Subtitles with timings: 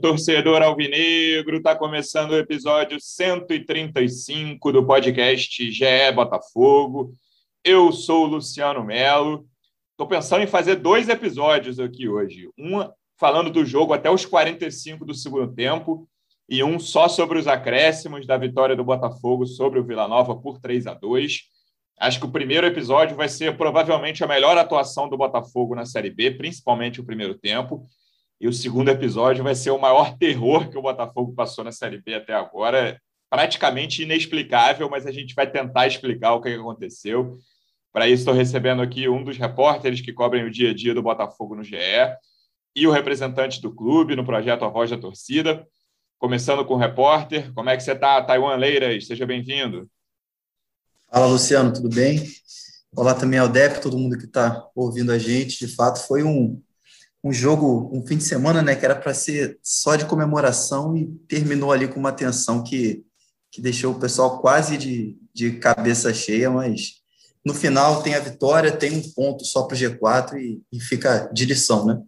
[0.00, 7.14] torcedor alvinegro, está começando o episódio 135 do podcast GE Botafogo.
[7.62, 9.46] Eu sou o Luciano Melo.
[9.90, 12.48] Estou pensando em fazer dois episódios aqui hoje.
[12.58, 12.82] Um
[13.18, 16.08] falando do jogo até os 45 do segundo tempo
[16.48, 20.58] e um só sobre os acréscimos da vitória do Botafogo sobre o Vila Nova por
[20.58, 21.40] 3 a 2.
[22.00, 26.08] Acho que o primeiro episódio vai ser provavelmente a melhor atuação do Botafogo na Série
[26.08, 27.86] B, principalmente o primeiro tempo.
[28.40, 32.00] E o segundo episódio vai ser o maior terror que o Botafogo passou na Série
[32.00, 33.00] B até agora.
[33.28, 37.38] Praticamente inexplicável, mas a gente vai tentar explicar o que aconteceu.
[37.92, 41.02] Para isso, estou recebendo aqui um dos repórteres que cobrem o dia a dia do
[41.02, 41.76] Botafogo no GE
[42.74, 45.66] e o representante do clube no projeto A Voz da Torcida.
[46.18, 49.06] Começando com o repórter, como é que você está, Taiwan Leiras?
[49.06, 49.88] Seja bem-vindo.
[51.10, 52.24] Fala, Luciano, tudo bem?
[52.96, 55.58] Olá também ao DEP, todo mundo que está ouvindo a gente.
[55.58, 56.60] De fato, foi um,
[57.22, 61.06] um jogo, um fim de semana, né, que era para ser só de comemoração e
[61.28, 63.04] terminou ali com uma tensão que,
[63.52, 67.00] que deixou o pessoal quase de, de cabeça cheia, mas
[67.44, 71.30] no final tem a vitória, tem um ponto só para o G4 e, e fica
[71.32, 72.02] de lição, né?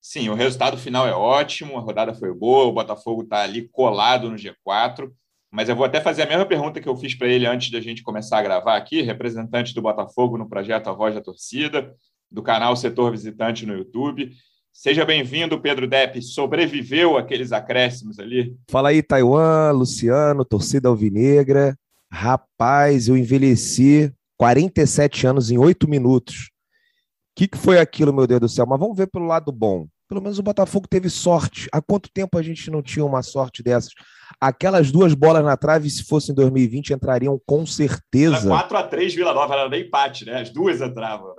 [0.00, 4.30] Sim, o resultado final é ótimo, a rodada foi boa, o Botafogo está ali colado
[4.30, 5.10] no G4,
[5.50, 7.80] mas eu vou até fazer a mesma pergunta que eu fiz para ele antes da
[7.80, 11.92] gente começar a gravar aqui, representante do Botafogo no projeto A Voz da Torcida
[12.30, 14.30] do canal Setor Visitante no YouTube.
[14.72, 16.20] Seja bem-vindo, Pedro Depp.
[16.20, 18.54] Sobreviveu aqueles acréscimos ali?
[18.70, 21.74] Fala aí, Taiwan, Luciano, torcida alvinegra.
[22.10, 26.50] Rapaz, eu envelheci 47 anos em 8 minutos.
[26.50, 28.66] O que, que foi aquilo, meu Deus do céu?
[28.66, 29.86] Mas vamos ver pelo lado bom.
[30.08, 31.68] Pelo menos o Botafogo teve sorte.
[31.72, 33.92] Há quanto tempo a gente não tinha uma sorte dessas?
[34.40, 38.36] Aquelas duas bolas na trave, se fosse em 2020, entrariam com certeza.
[38.36, 40.40] Era 4 a 3 Vila Nova, era nem empate, né?
[40.40, 41.34] As duas entravam.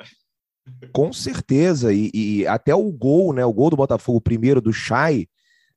[0.91, 3.45] Com certeza, e, e, até o gol, né?
[3.45, 5.27] O gol do Botafogo, primeiro do Chay,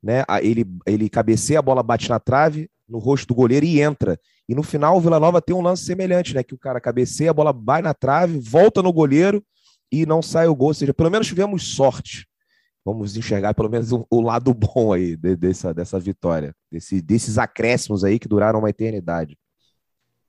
[0.03, 0.25] né?
[0.43, 4.19] Ele, ele cabeceia, a bola bate na trave, no rosto do goleiro e entra.
[4.49, 6.43] E no final, o Vila Nova tem um lance semelhante, né?
[6.43, 9.45] Que o cara cabeceia, a bola vai na trave, volta no goleiro
[9.93, 10.69] e não sai o gol.
[10.69, 12.27] Ou seja, pelo menos tivemos sorte.
[12.85, 17.39] Vamos enxergar pelo menos o, o lado bom aí de, dessa, dessa vitória, desse, desses
[17.39, 19.39] acréscimos aí que duraram uma eternidade.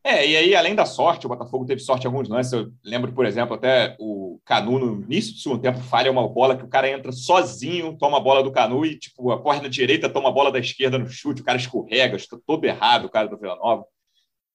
[0.03, 2.53] É, e aí, além da sorte, o Botafogo teve sorte em alguns lances.
[2.53, 6.57] Eu lembro, por exemplo, até o Canu, no início do segundo tempo, falha uma bola
[6.57, 10.09] que o cara entra sozinho, toma a bola do Canu e, tipo, a corda direita
[10.09, 13.27] toma a bola da esquerda no chute, o cara escorrega, está todo errado, o cara
[13.27, 13.85] do Vila Nova.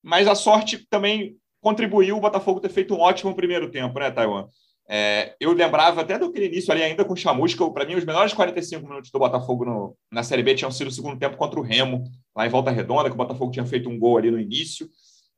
[0.03, 4.49] Mas a sorte também contribuiu o Botafogo ter feito um ótimo primeiro tempo, né, Taiwan?
[4.89, 8.33] É, eu lembrava até do início ali ainda com o Chamusca, para mim os melhores
[8.33, 11.63] 45 minutos do Botafogo no, na Série B tinham sido o segundo tempo contra o
[11.63, 12.05] Remo,
[12.37, 14.89] lá em Volta Redonda, que o Botafogo tinha feito um gol ali no início.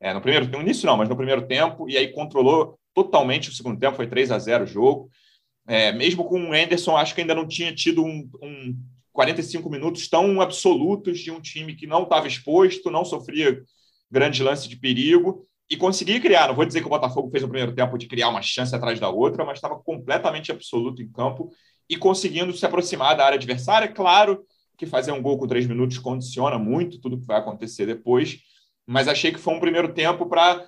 [0.01, 3.53] É, no primeiro no início não, mas no primeiro tempo, e aí controlou totalmente o
[3.53, 5.11] segundo tempo, foi 3 a 0 o jogo.
[5.67, 8.77] É, mesmo com o Anderson, acho que ainda não tinha tido um, um
[9.13, 13.61] 45 minutos tão absolutos de um time que não estava exposto, não sofria
[14.11, 16.49] grande lance de perigo e conseguia criar.
[16.49, 18.99] Não vou dizer que o Botafogo fez o primeiro tempo de criar uma chance atrás
[18.99, 21.51] da outra, mas estava completamente absoluto em campo
[21.89, 23.89] e conseguindo se aproximar da área adversária.
[23.89, 24.45] Claro
[24.77, 28.39] que fazer um gol com três minutos condiciona muito tudo que vai acontecer depois,
[28.89, 30.67] mas achei que foi um primeiro tempo para.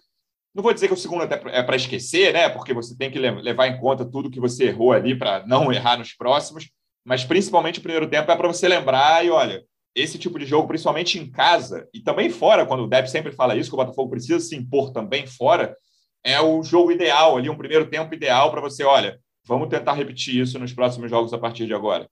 [0.55, 2.49] Não vou dizer que o segundo é para esquecer, né?
[2.51, 5.97] Porque você tem que levar em conta tudo que você errou ali para não errar
[5.97, 6.69] nos próximos,
[7.05, 9.65] mas principalmente o primeiro tempo é para você lembrar e olha,
[9.95, 13.57] esse tipo de jogo, principalmente em casa e também fora, quando o Depp sempre fala
[13.57, 15.75] isso, que o Botafogo precisa se impor também fora,
[16.23, 20.37] é o jogo ideal ali, um primeiro tempo ideal para você, olha, vamos tentar repetir
[20.37, 22.09] isso nos próximos jogos a partir de agora.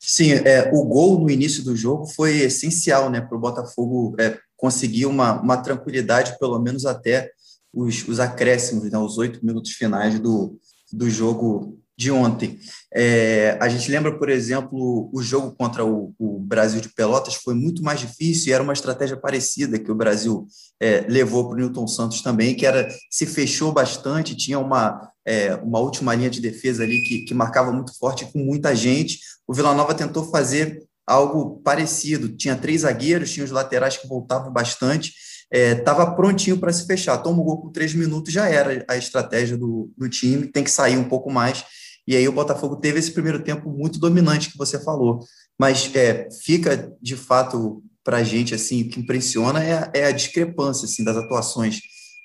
[0.00, 4.38] Sim, é, o gol no início do jogo foi essencial né, para o Botafogo é,
[4.56, 7.30] conseguir uma, uma tranquilidade, pelo menos até
[7.72, 10.58] os, os acréscimos, né, os oito minutos finais do,
[10.92, 12.60] do jogo de ontem.
[12.94, 17.54] É, a gente lembra, por exemplo, o jogo contra o, o, Brasil de Pelotas foi
[17.54, 20.46] muito mais difícil e era uma estratégia parecida que o Brasil
[20.80, 25.54] é, levou para o Newton Santos também, que era se fechou bastante, tinha uma, é,
[25.56, 29.20] uma última linha de defesa ali que, que marcava muito forte com muita gente.
[29.46, 34.52] O Vila Nova tentou fazer algo parecido, tinha três zagueiros, tinha os laterais que voltavam
[34.52, 35.12] bastante,
[35.52, 37.18] estava é, prontinho para se fechar.
[37.18, 40.70] Toma o gol com três minutos, já era a estratégia do, do time, tem que
[40.70, 41.64] sair um pouco mais
[42.08, 45.20] e aí o Botafogo teve esse primeiro tempo muito dominante que você falou.
[45.60, 50.04] Mas é, fica, de fato, para a gente, assim, o que impressiona é a, é
[50.06, 51.80] a discrepância assim, das atuações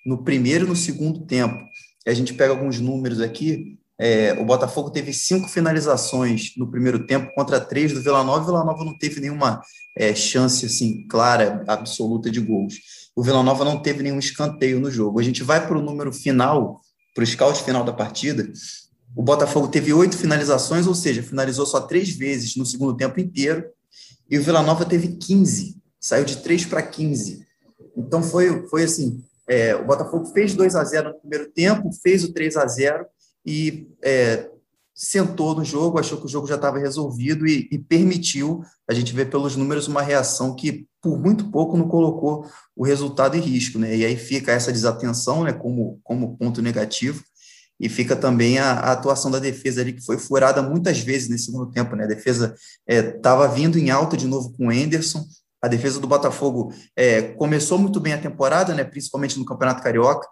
[0.05, 1.57] no primeiro e no segundo tempo.
[2.05, 7.31] A gente pega alguns números aqui, é, o Botafogo teve cinco finalizações no primeiro tempo
[7.35, 8.43] contra três do Vila Nova.
[8.43, 9.61] O Vila Nova não teve nenhuma
[9.97, 12.75] é, chance assim clara, absoluta de gols.
[13.15, 15.19] O Vila Nova não teve nenhum escanteio no jogo.
[15.19, 16.81] A gente vai para o número final,
[17.13, 18.51] para o scout final da partida
[19.15, 23.63] o Botafogo teve oito finalizações, ou seja, finalizou só três vezes no segundo tempo inteiro,
[24.29, 27.45] e o Vila Nova teve 15, saiu de 3 para 15.
[27.95, 32.23] Então foi, foi assim: é, o Botafogo fez 2 a 0 no primeiro tempo, fez
[32.23, 33.05] o 3 a 0
[33.45, 34.49] e é,
[34.93, 39.13] sentou no jogo, achou que o jogo já estava resolvido e, e, permitiu, a gente
[39.13, 43.77] vê pelos números, uma reação que por muito pouco não colocou o resultado em risco.
[43.77, 43.97] Né?
[43.97, 47.23] E aí fica essa desatenção né, como, como ponto negativo
[47.79, 51.45] e fica também a, a, atuação da defesa ali, que foi furada muitas vezes nesse
[51.45, 52.05] segundo tempo, né?
[52.05, 52.55] A defesa
[52.87, 55.25] estava é, vindo em alta de novo com o Enderson.
[55.63, 58.83] A defesa do Botafogo é, começou muito bem a temporada, né?
[58.83, 60.27] Principalmente no Campeonato Carioca.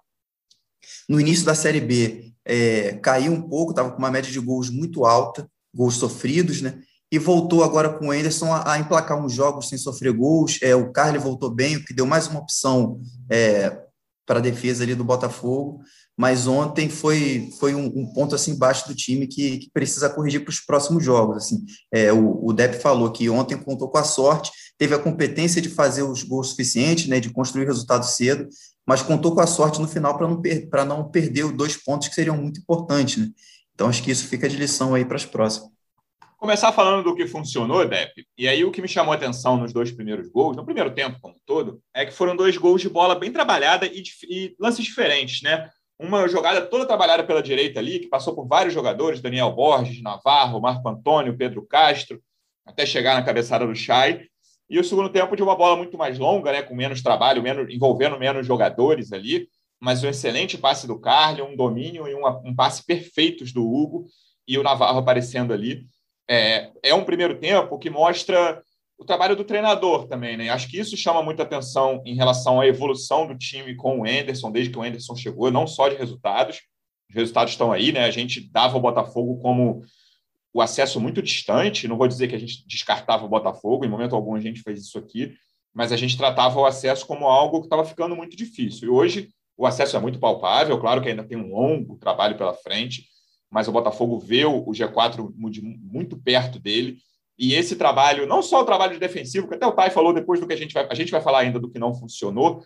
[1.07, 4.69] No início da Série B, é, caiu um pouco, estava com uma média de gols
[4.69, 6.81] muito alta, gols sofridos, né?
[7.09, 10.59] E voltou agora com o Enderson a, a emplacar uns jogos sem sofrer gols.
[10.61, 12.99] É, o Carly voltou bem, o que deu mais uma opção
[13.29, 13.81] é,
[14.25, 15.81] para a defesa ali do Botafogo
[16.21, 20.43] mas ontem foi, foi um, um ponto assim baixo do time que, que precisa corrigir
[20.43, 21.37] para os próximos jogos.
[21.37, 21.65] Assim.
[21.91, 25.67] É, o, o Depp falou que ontem contou com a sorte, teve a competência de
[25.67, 28.47] fazer os gols suficientes, né, de construir resultado cedo,
[28.85, 32.07] mas contou com a sorte no final para não, per não perder os dois pontos
[32.07, 33.17] que seriam muito importantes.
[33.17, 33.27] Né?
[33.73, 35.71] Então acho que isso fica de lição aí para as próximas.
[36.37, 39.73] Começar falando do que funcionou, Depp, e aí o que me chamou a atenção nos
[39.73, 43.15] dois primeiros gols, no primeiro tempo como todo, é que foram dois gols de bola
[43.15, 45.67] bem trabalhada e, e lances diferentes, né?
[46.01, 50.59] Uma jogada toda trabalhada pela direita ali, que passou por vários jogadores, Daniel Borges, Navarro,
[50.59, 52.19] Marco Antônio, Pedro Castro,
[52.65, 54.25] até chegar na cabeçada do Chay.
[54.67, 57.71] E o segundo tempo de uma bola muito mais longa, né, com menos trabalho, menos,
[57.71, 59.47] envolvendo menos jogadores ali,
[59.79, 64.05] mas um excelente passe do Carly, um domínio e um passe perfeitos do Hugo
[64.47, 65.85] e o Navarro aparecendo ali.
[66.27, 68.63] É, é um primeiro tempo que mostra
[69.01, 70.49] o trabalho do treinador também, né?
[70.49, 74.51] Acho que isso chama muita atenção em relação à evolução do time com o Enderson,
[74.51, 76.61] desde que o Enderson chegou, não só de resultados,
[77.09, 78.05] os resultados estão aí, né?
[78.05, 79.81] A gente dava o Botafogo como
[80.53, 84.15] o acesso muito distante, não vou dizer que a gente descartava o Botafogo, em momento
[84.15, 85.33] algum a gente fez isso aqui,
[85.73, 88.87] mas a gente tratava o acesso como algo que estava ficando muito difícil.
[88.87, 92.53] E hoje o acesso é muito palpável, claro que ainda tem um longo trabalho pela
[92.53, 93.05] frente,
[93.49, 96.97] mas o Botafogo vê o G4 muito perto dele
[97.41, 100.39] e esse trabalho, não só o trabalho de defensivo, que até o Thay falou depois
[100.39, 102.61] do que a gente vai, a gente vai falar ainda do que não funcionou,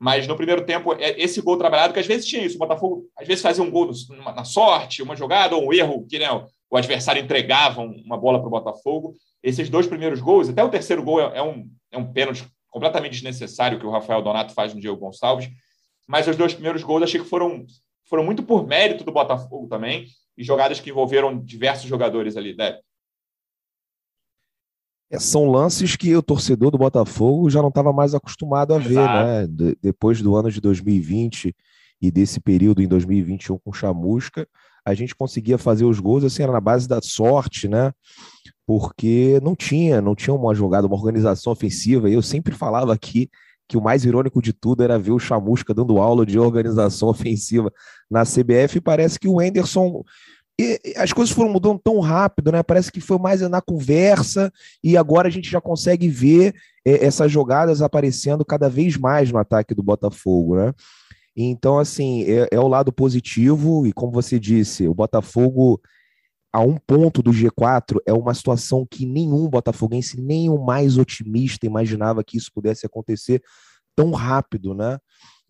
[0.00, 3.08] mas no primeiro tempo, é esse gol trabalhado, que às vezes tinha isso, o Botafogo
[3.16, 3.88] às vezes fazia um gol
[4.34, 6.28] na sorte, uma jogada ou um erro, que né,
[6.68, 9.14] o adversário entregava uma bola para o Botafogo.
[9.40, 13.12] Esses dois primeiros gols, até o terceiro gol é, é, um, é um pênalti completamente
[13.12, 15.48] desnecessário que o Rafael Donato faz no Diego Gonçalves,
[16.04, 17.64] mas os dois primeiros gols achei que foram,
[18.08, 20.06] foram muito por mérito do Botafogo também,
[20.36, 22.76] e jogadas que envolveram diversos jogadores ali, né?
[25.10, 28.94] É, são lances que o torcedor do Botafogo já não estava mais acostumado a ver,
[28.94, 29.46] né?
[29.46, 31.54] De, depois do ano de 2020
[32.00, 34.46] e desse período em 2021 com chamusca,
[34.84, 37.92] a gente conseguia fazer os gols assim, era na base da sorte, né?
[38.66, 42.10] Porque não tinha, não tinha uma jogada, uma organização ofensiva.
[42.10, 43.30] E eu sempre falava aqui
[43.68, 47.72] que o mais irônico de tudo era ver o Chamusca dando aula de organização ofensiva
[48.10, 48.78] na CBF.
[48.78, 50.04] E parece que o Enderson
[50.58, 52.62] e as coisas foram mudando tão rápido, né?
[52.62, 54.50] Parece que foi mais na conversa
[54.82, 56.54] e agora a gente já consegue ver
[56.84, 60.72] é, essas jogadas aparecendo cada vez mais no ataque do Botafogo, né?
[61.36, 65.78] Então, assim, é, é o lado positivo e como você disse, o Botafogo
[66.50, 71.66] a um ponto do G4 é uma situação que nenhum botafoguense, nem o mais otimista
[71.66, 73.42] imaginava que isso pudesse acontecer
[73.94, 74.98] tão rápido, né?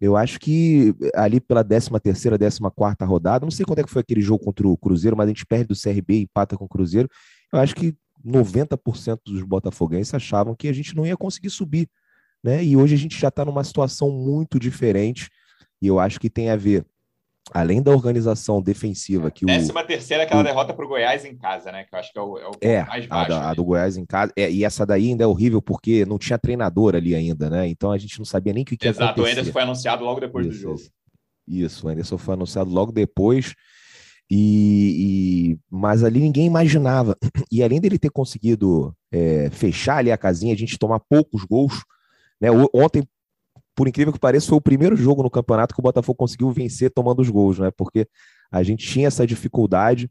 [0.00, 3.91] Eu acho que ali pela 13 terceira, 14 quarta rodada, não sei quando é que
[3.91, 6.67] foi aquele jogo contra o Cruzeiro, mas a gente perde do CRB e empata com
[6.67, 7.09] o Cruzeiro.
[7.53, 11.88] Eu acho que 90% dos botafoguenses achavam que a gente não ia conseguir subir,
[12.43, 12.62] né?
[12.62, 15.31] E hoje a gente já está numa situação muito diferente
[15.81, 16.85] e eu acho que tem a ver
[17.53, 21.25] além da organização defensiva que Décima o, terceira é aquela o, derrota para o Goiás
[21.25, 21.85] em casa, né?
[21.85, 23.33] Que eu acho que é o, é o é, mais baixo.
[23.33, 24.33] A, a, do Goiás em casa.
[24.37, 27.69] É, e essa daí ainda é horrível porque não tinha treinador ali ainda, né?
[27.69, 29.21] Então a gente não sabia nem o que, que Exato, ia acontecer.
[29.21, 30.81] Exato, o Anderson foi anunciado logo depois isso, do jogo.
[31.47, 33.55] Isso, o Anderson foi anunciado logo depois.
[34.29, 37.17] E, e, mas ali ninguém imaginava.
[37.50, 41.85] E além dele ter conseguido é, fechar ali a casinha, a gente tomar poucos gols,
[42.41, 42.49] né?
[42.75, 43.05] Ontem
[43.76, 46.90] por incrível que pareça, foi o primeiro jogo no campeonato que o Botafogo conseguiu vencer
[46.90, 47.71] tomando os gols, né?
[47.71, 48.09] Porque
[48.50, 50.11] a gente tinha essa dificuldade,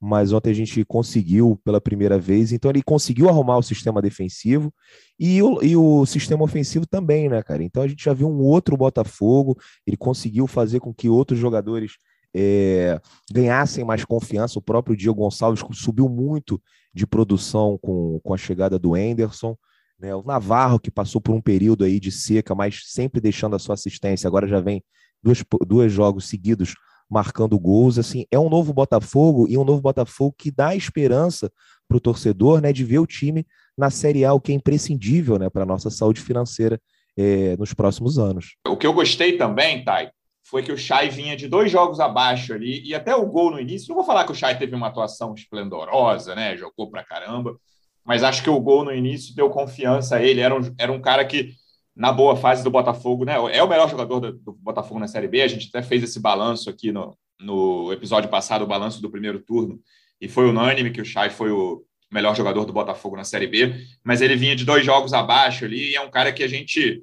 [0.00, 2.52] mas ontem a gente conseguiu pela primeira vez.
[2.52, 4.72] Então ele conseguiu arrumar o sistema defensivo
[5.20, 7.62] e o, e o sistema ofensivo também, né, cara?
[7.62, 11.92] Então a gente já viu um outro Botafogo, ele conseguiu fazer com que outros jogadores
[12.34, 12.98] é,
[13.30, 14.58] ganhassem mais confiança.
[14.58, 16.60] O próprio Diego Gonçalves subiu muito
[16.94, 19.54] de produção com, com a chegada do Enderson.
[20.02, 20.14] Né?
[20.14, 23.74] O Navarro, que passou por um período aí de seca, mas sempre deixando a sua
[23.74, 24.82] assistência, agora já vem
[25.22, 26.74] dois, dois jogos seguidos
[27.08, 27.98] marcando gols.
[27.98, 31.50] Assim, é um novo Botafogo e um novo Botafogo que dá esperança
[31.86, 33.46] para o torcedor, né, de ver o time
[33.78, 36.80] na Série A, o que é imprescindível, né, para a nossa saúde financeira
[37.16, 38.56] é, nos próximos anos.
[38.66, 40.10] O que eu gostei também, Thay,
[40.42, 43.60] foi que o Chay vinha de dois jogos abaixo ali, e até o gol no
[43.60, 43.88] início.
[43.88, 46.56] Não vou falar que o Chay teve uma atuação esplendorosa, né?
[46.56, 47.56] Jogou pra caramba,
[48.04, 50.40] mas acho que o gol no início deu confiança a ele.
[50.40, 51.52] Era um, era um cara que,
[51.94, 53.34] na boa fase do Botafogo, né?
[53.52, 55.42] É o melhor jogador do, do Botafogo na Série B.
[55.42, 59.40] A gente até fez esse balanço aqui no, no episódio passado, o balanço do primeiro
[59.40, 59.80] turno,
[60.20, 63.74] e foi unânime que o Chay foi o melhor jogador do Botafogo na Série B,
[64.04, 67.02] mas ele vinha de dois jogos abaixo ali, e é um cara que a gente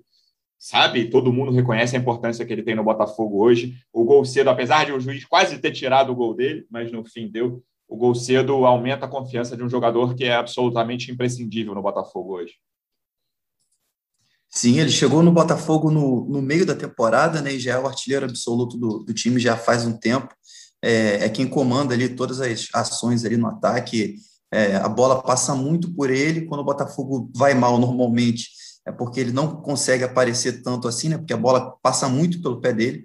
[0.58, 3.75] sabe, todo mundo reconhece a importância que ele tem no Botafogo hoje.
[3.94, 7.03] O gol cedo, apesar de o juiz quase ter tirado o gol dele, mas no
[7.06, 11.74] fim deu, o gol cedo aumenta a confiança de um jogador que é absolutamente imprescindível
[11.74, 12.53] no Botafogo hoje.
[14.48, 17.88] Sim, ele chegou no Botafogo no, no meio da temporada, né, e já é o
[17.88, 20.34] artilheiro absoluto do, do time já faz um tempo.
[20.81, 24.15] É, é, quem comanda ali todas as ações ali no ataque.
[24.51, 26.46] É, a bola passa muito por ele.
[26.46, 28.50] Quando o Botafogo vai mal, normalmente
[28.86, 31.17] é porque ele não consegue aparecer tanto assim, né?
[31.17, 33.03] Porque a bola passa muito pelo pé dele.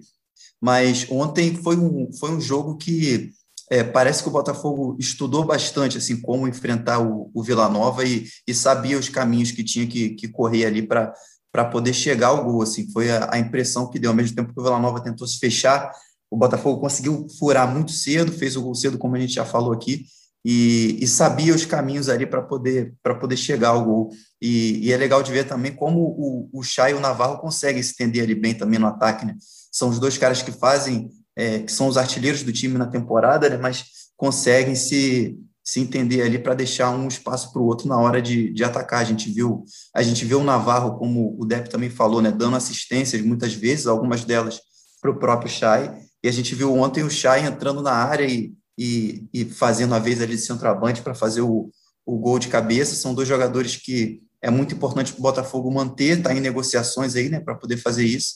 [0.59, 3.31] Mas ontem foi um, foi um jogo que
[3.69, 8.27] é, parece que o Botafogo estudou bastante assim como enfrentar o, o Vila Nova e,
[8.47, 12.61] e, sabia os caminhos que tinha que, que correr ali para poder chegar ao gol.
[12.61, 14.11] Assim, foi a, a, impressão que deu.
[14.11, 15.91] Ao mesmo tempo que o Vila Nova tentou se fechar,
[16.29, 19.73] o Botafogo conseguiu furar muito cedo, fez o gol cedo, como a gente já falou
[19.73, 20.05] aqui,
[20.43, 24.09] e, e sabia os caminhos ali para poder, poder chegar ao gol.
[24.39, 27.81] E, e, é legal de ver também como o, o Chay e o Navarro conseguem
[27.81, 29.25] se estender ali bem também no ataque.
[29.25, 29.35] Né?
[29.71, 33.49] São os dois caras que fazem, é, que são os artilheiros do time na temporada,
[33.49, 33.57] né?
[33.57, 38.21] mas conseguem se, se entender ali para deixar um espaço para o outro na hora
[38.21, 39.01] de, de atacar.
[39.01, 39.63] A gente viu
[39.93, 42.31] a gente viu o Navarro, como o Depp também falou, né?
[42.31, 44.59] dando assistências muitas vezes, algumas delas
[45.01, 45.91] para o próprio Chay.
[46.23, 49.99] E a gente viu ontem o Chay entrando na área e e, e fazendo a
[49.99, 51.69] vez ali de centroavante para fazer o,
[52.05, 52.95] o gol de cabeça.
[52.95, 57.29] São dois jogadores que é muito importante para o Botafogo manter, está em negociações aí,
[57.29, 58.35] né, para poder fazer isso,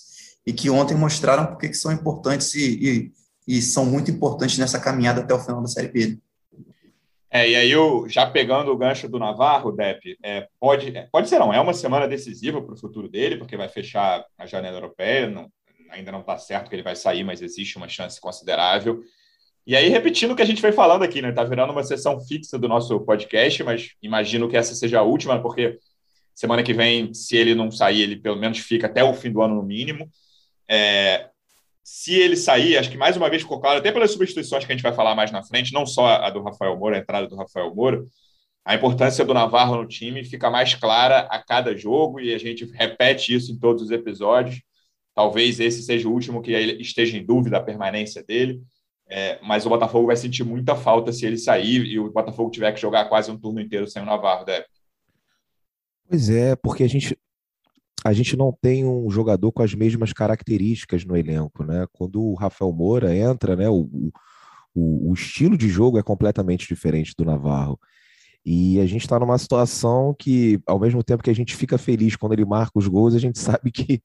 [0.50, 3.12] e que ontem mostraram porque que são importantes e,
[3.48, 6.18] e, e, são muito importantes nessa caminhada até o final da Série B.
[7.29, 11.29] É, e aí, eu, já pegando o gancho do Navarro, Depp, é, pode, é, pode
[11.29, 14.77] ser não, é uma semana decisiva para o futuro dele, porque vai fechar a janela
[14.77, 15.48] europeia, não,
[15.91, 19.03] ainda não está certo que ele vai sair, mas existe uma chance considerável.
[19.68, 21.32] E aí, repetindo o que a gente foi falando aqui, né?
[21.32, 25.39] Tá virando uma sessão fixa do nosso podcast, mas imagino que essa seja a última,
[25.39, 25.77] porque
[26.34, 29.44] semana que vem, se ele não sair, ele pelo menos fica até o fim do
[29.44, 30.10] ano no mínimo.
[30.69, 31.29] É,
[31.83, 34.75] se ele sair, acho que mais uma vez ficou claro, até pelas substituições que a
[34.75, 37.35] gente vai falar mais na frente, não só a do Rafael Moura, a entrada do
[37.35, 38.03] Rafael Moura,
[38.63, 42.65] a importância do Navarro no time fica mais clara a cada jogo e a gente
[42.65, 44.61] repete isso em todos os episódios.
[45.15, 48.61] Talvez esse seja o último que esteja em dúvida a permanência dele.
[49.09, 52.71] É, mas o Botafogo vai sentir muita falta se ele sair e o Botafogo tiver
[52.71, 54.65] que jogar quase um turno inteiro sem o Navarro, deve.
[56.07, 57.17] Pois é, porque a gente
[58.06, 61.86] a gente não tem um jogador com as mesmas características no elenco, né?
[61.91, 64.12] Quando o Rafael Moura entra, né, o,
[64.74, 67.79] o, o estilo de jogo é completamente diferente do Navarro.
[68.46, 72.15] E a gente está numa situação que, ao mesmo tempo que a gente fica feliz
[72.15, 74.01] quando ele marca os gols, a gente sabe que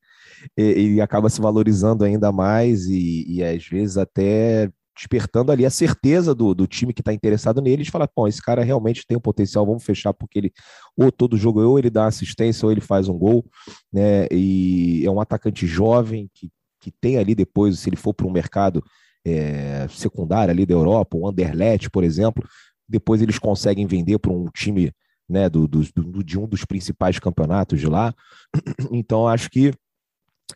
[0.56, 6.34] ele acaba se valorizando ainda mais e, e às vezes até despertando ali a certeza
[6.34, 9.20] do, do time que está interessado nele de falar, bom, esse cara realmente tem um
[9.20, 10.52] potencial, vamos fechar, porque ele,
[10.96, 13.44] ou todo jogo, ou ele dá assistência, ou ele faz um gol,
[13.92, 14.26] né?
[14.30, 18.30] E é um atacante jovem que, que tem ali depois, se ele for para um
[18.30, 18.84] mercado
[19.24, 22.46] é, secundário ali da Europa, o Anderlecht, por exemplo,
[22.88, 24.92] depois eles conseguem vender para um time
[25.28, 28.14] né, do, do, do, de um dos principais campeonatos de lá.
[28.92, 29.72] Então, acho que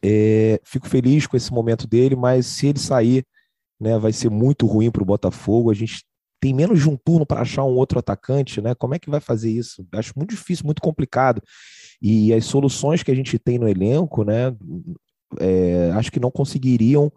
[0.04, 3.24] é, fico feliz com esse momento dele, mas se ele sair
[3.80, 5.70] né, vai ser muito ruim para o Botafogo.
[5.70, 6.04] A gente
[6.40, 8.74] tem menos de um turno para achar um outro atacante, né?
[8.74, 9.86] Como é que vai fazer isso?
[9.92, 11.42] Acho muito difícil, muito complicado.
[12.00, 14.54] E as soluções que a gente tem no elenco, né?
[15.40, 17.12] É, acho que não conseguiriam,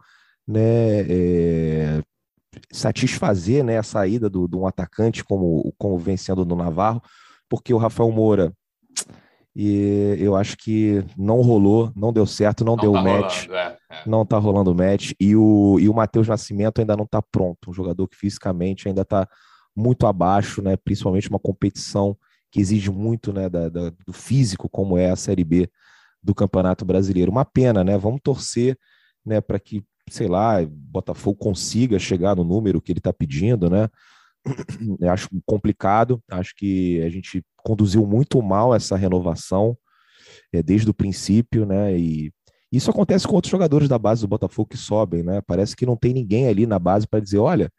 [0.48, 1.01] né?
[1.08, 2.01] É,
[2.72, 7.01] satisfazer né, a saída de do, um atacante como, como vencendo no Navarro,
[7.50, 8.53] porque o Rafael Moura
[9.55, 13.48] e eu acho que não rolou, não deu certo, não, não deu tá match.
[13.48, 14.10] Rolando, é, é.
[14.10, 15.12] Não tá rolando match.
[15.20, 17.70] E o, e o Matheus Nascimento ainda não tá pronto.
[17.70, 19.27] Um jogador que fisicamente ainda tá
[19.75, 20.77] muito abaixo, né?
[20.77, 22.17] Principalmente uma competição
[22.50, 25.70] que exige muito né, da, da, do físico, como é a Série B
[26.24, 27.31] do Campeonato Brasileiro.
[27.31, 27.98] Uma pena, né?
[27.98, 28.77] Vamos torcer
[29.25, 33.89] né, para que, sei lá, Botafogo consiga chegar no número que ele está pedindo, né?
[35.00, 39.77] Eu acho complicado, acho que a gente conduziu muito mal essa renovação
[40.53, 41.98] é, desde o princípio, né?
[41.98, 42.32] E,
[42.72, 45.41] Isso acontece com outros jogadores da base do Botafogo que sobem, né?
[45.46, 47.72] Parece que não tem ninguém ali na base para dizer, olha,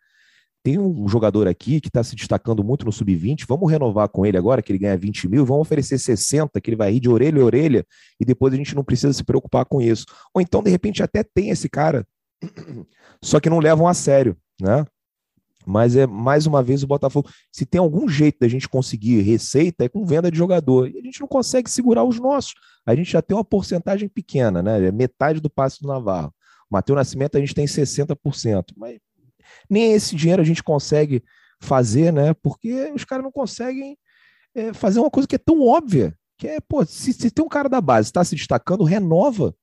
[0.63, 4.37] tem um jogador aqui que está se destacando muito no sub-20, vamos renovar com ele
[4.37, 7.43] agora, que ele ganha 20 mil, vamos oferecer 60, que ele vai rir de orelha
[7.43, 7.85] a orelha,
[8.21, 10.05] e depois a gente não precisa se preocupar com isso.
[10.33, 12.07] Ou então, de repente, até tem esse cara,
[13.23, 14.85] só que não levam a sério, né?
[15.67, 17.31] Mas é mais uma vez o Botafogo.
[17.51, 20.89] Se tem algum jeito da gente conseguir receita, é com venda de jogador.
[20.89, 22.55] E a gente não consegue segurar os nossos.
[22.85, 24.87] A gente já tem uma porcentagem pequena, né?
[24.87, 26.35] É metade do passe do Navarro.
[26.71, 28.65] O Matheus Nascimento a gente tem 60%.
[28.77, 28.99] Mas
[29.69, 31.23] nem esse dinheiro a gente consegue
[31.61, 32.35] fazer, né?
[32.35, 33.97] Porque os caras não conseguem
[34.55, 37.49] é, fazer uma coisa que é tão óbvia, que é, pô, se, se tem um
[37.49, 39.55] cara da base está se destacando, renova.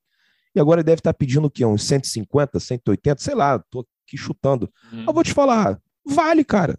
[0.55, 1.65] E agora ele deve estar tá pedindo o quê?
[1.65, 4.71] Uns 150, 180, sei lá, tô aqui chutando.
[4.91, 5.05] Hum.
[5.07, 6.77] Eu vou te falar, vale, cara.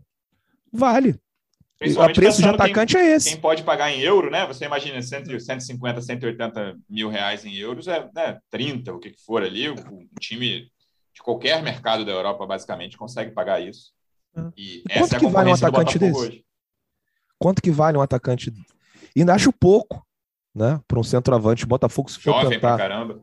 [0.73, 1.19] Vale.
[1.83, 3.31] O preço de atacante quem, é esse.
[3.31, 4.47] Quem pode pagar em euro, né?
[4.47, 9.71] Você imagina 150, 180 mil reais em euros, é né, 30, o que for ali.
[9.71, 10.71] Um time
[11.15, 13.93] de qualquer mercado da Europa, basicamente, consegue pagar isso.
[14.37, 14.51] Ah.
[14.55, 16.19] E, e quanto é que vale um atacante desse?
[16.19, 16.45] Hoje.
[17.39, 18.53] Quanto que vale um atacante?
[19.17, 20.07] Ainda acho pouco,
[20.55, 20.79] né?
[20.87, 21.65] Para um centroavante.
[21.65, 22.77] Botafogo, se for Jovem tentar...
[22.77, 23.23] pra caramba.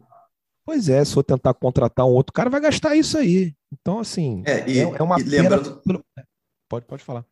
[0.65, 3.53] Pois é, se for tentar contratar um outro cara, vai gastar isso aí.
[3.79, 5.81] Então, assim, é, e, é, é uma lembrando...
[5.85, 6.01] pena...
[6.69, 7.25] Pode, pode falar.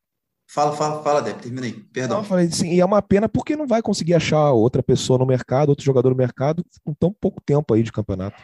[0.48, 1.74] Fala, fala, fala, Deb, terminei.
[1.92, 2.18] Perdão.
[2.18, 5.26] Não, falei assim, e é uma pena porque não vai conseguir achar outra pessoa no
[5.26, 8.42] mercado, outro jogador no mercado, com tão pouco tempo aí de campeonato.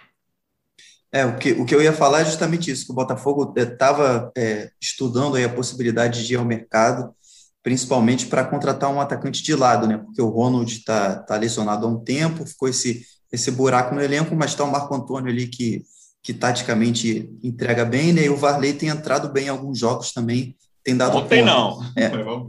[1.11, 4.31] É, o que, o que eu ia falar é justamente isso, que o Botafogo estava
[4.35, 7.13] é, é, estudando aí a possibilidade de ir ao mercado,
[7.61, 9.97] principalmente para contratar um atacante de lado, né?
[9.97, 14.35] Porque o Ronald está tá lesionado há um tempo, ficou esse, esse buraco no elenco,
[14.35, 15.83] mas está o Marco Antônio ali que,
[16.23, 18.25] que taticamente entrega bem, né?
[18.25, 21.53] E o Varley tem entrado bem em alguns jogos também, tem dado Ontem conta.
[21.53, 21.91] não.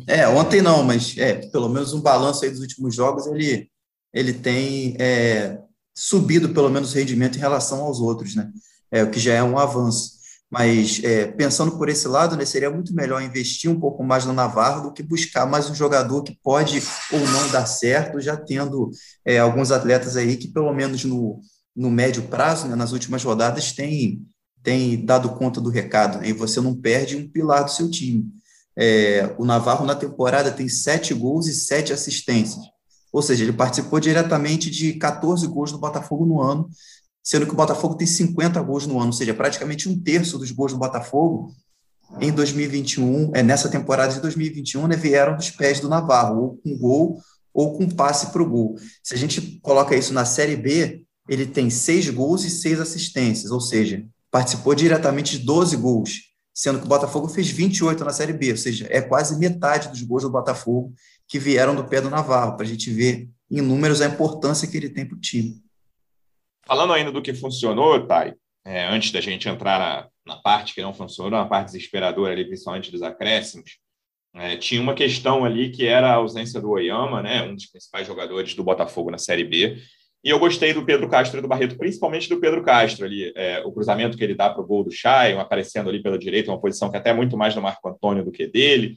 [0.06, 3.68] É, é, ontem não, mas é, pelo menos um balanço aí dos últimos jogos, ele,
[4.12, 5.58] ele tem é,
[5.94, 8.50] subido pelo menos o rendimento em relação aos outros, né?
[8.90, 10.22] É, o que já é um avanço.
[10.50, 14.34] Mas é, pensando por esse lado, né, seria muito melhor investir um pouco mais no
[14.34, 18.90] Navarro do que buscar mais um jogador que pode ou não dar certo, já tendo
[19.24, 21.40] é, alguns atletas aí que, pelo menos no,
[21.74, 24.26] no médio prazo, né, nas últimas rodadas, tem,
[24.62, 28.26] tem dado conta do recado, né, e você não perde um pilar do seu time.
[28.76, 32.64] É, o Navarro, na temporada, tem sete gols e sete assistências.
[33.12, 36.68] Ou seja, ele participou diretamente de 14 gols do Botafogo no ano,
[37.22, 40.50] sendo que o Botafogo tem 50 gols no ano, ou seja, praticamente um terço dos
[40.50, 41.52] gols do Botafogo
[42.20, 46.76] em 2021, é nessa temporada de 2021, né, vieram dos pés do Navarro, ou com
[46.76, 47.18] gol
[47.54, 48.76] ou com passe para o gol.
[49.02, 53.50] Se a gente coloca isso na Série B, ele tem seis gols e seis assistências,
[53.50, 58.32] ou seja, participou diretamente de 12 gols, sendo que o Botafogo fez 28 na Série
[58.32, 60.92] B, ou seja, é quase metade dos gols do Botafogo
[61.28, 64.76] que vieram do pé do Navarro, para a gente ver em números a importância que
[64.76, 65.62] ele tem para o time.
[66.66, 70.82] Falando ainda do que funcionou, Thay, é, antes da gente entrar na, na, parte que
[70.82, 73.78] não funcionou, na parte desesperadora ali, principalmente dos acréscimos,
[74.34, 78.06] é, tinha uma questão ali que era a ausência do Oyama, né, um dos principais
[78.06, 79.82] jogadores do Botafogo na Série B,
[80.24, 83.60] e eu gostei do Pedro Castro e do Barreto, principalmente do Pedro Castro ali, é,
[83.64, 86.60] o cruzamento que ele dá para o gol do Chay, aparecendo ali pela direita, uma
[86.60, 88.96] posição que é até muito mais do Marco Antônio do que dele,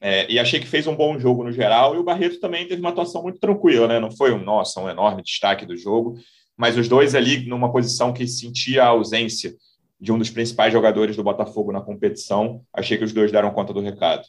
[0.00, 2.80] é, e achei que fez um bom jogo no geral, e o Barreto também teve
[2.80, 4.00] uma atuação muito tranquila, né?
[4.00, 6.14] Não foi um, nossa, um enorme destaque do jogo,
[6.56, 9.54] mas os dois ali numa posição que sentia a ausência
[10.00, 13.74] de um dos principais jogadores do Botafogo na competição, achei que os dois deram conta
[13.74, 14.22] do recado.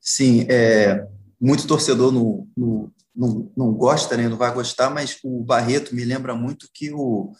[0.00, 1.06] Sim, é,
[1.40, 4.28] muito torcedor não, não, não, não gosta, né?
[4.28, 7.32] não vai gostar, mas o Barreto me lembra muito que o,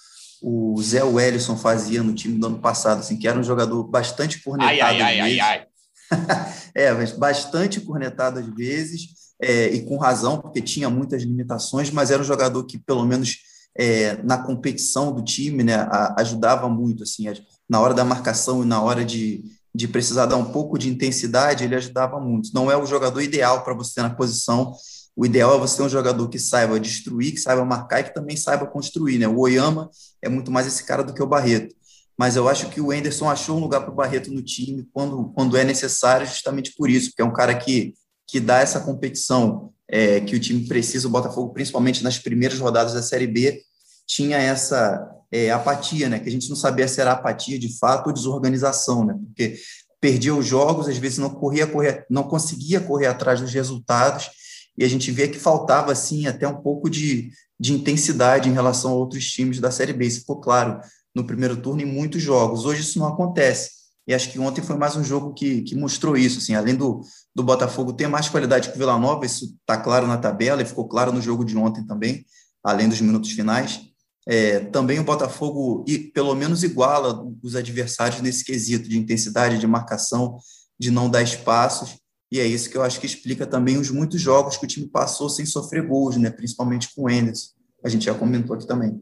[0.43, 4.43] o Zé Wellison fazia no time do ano passado, assim, que era um jogador bastante
[4.43, 4.73] cornetado.
[4.73, 5.67] Ai, ai, ai, ai, ai.
[6.75, 9.09] é, mas bastante cornetado às vezes,
[9.41, 13.39] é, e com razão, porque tinha muitas limitações, mas era um jogador que, pelo menos
[13.77, 17.25] é, na competição do time, né, a, ajudava muito, assim,
[17.69, 21.65] na hora da marcação e na hora de, de precisar dar um pouco de intensidade,
[21.65, 22.51] ele ajudava muito.
[22.55, 24.73] Não é o jogador ideal para você na posição,
[25.17, 28.15] o ideal é você ter um jogador que saiba destruir, que saiba marcar e que
[28.15, 29.29] também saiba construir, né?
[29.29, 31.75] O Oyama é muito mais esse cara do que o Barreto
[32.17, 35.33] mas eu acho que o Enderson achou um lugar para o Barreto no time quando,
[35.35, 37.95] quando é necessário, justamente por isso, porque é um cara que,
[38.27, 41.09] que dá essa competição é, que o time precisa.
[41.09, 43.61] O Botafogo, principalmente nas primeiras rodadas da Série B,
[44.07, 46.21] tinha essa é, apatia, né?
[46.21, 49.19] Que a gente não sabia se era apatia de fato ou desorganização, né?
[49.27, 49.57] Porque
[50.01, 54.31] perdia os jogos, às vezes não corria, correr, não conseguia correr atrás dos resultados
[54.77, 58.93] e a gente vê que faltava assim até um pouco de, de intensidade em relação
[58.93, 60.07] a outros times da Série B.
[60.07, 60.81] Isso ficou claro
[61.15, 62.65] no primeiro turno em muitos jogos.
[62.65, 63.71] Hoje isso não acontece.
[64.07, 66.39] E acho que ontem foi mais um jogo que, que mostrou isso.
[66.39, 67.01] Assim, além do,
[67.35, 70.67] do Botafogo ter mais qualidade que o Vila Nova, isso está claro na tabela e
[70.67, 72.25] ficou claro no jogo de ontem também,
[72.63, 73.81] além dos minutos finais.
[74.27, 80.39] É, também o Botafogo, pelo menos, iguala os adversários nesse quesito de intensidade, de marcação,
[80.79, 81.97] de não dar espaços.
[82.35, 84.89] E é isso que eu acho que explica também os muitos jogos que o time
[84.89, 86.31] passou sem sofrer gols, né?
[86.31, 87.53] principalmente com o Enderson.
[87.85, 89.01] A gente já comentou aqui também.